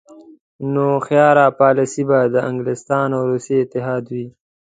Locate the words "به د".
2.09-2.35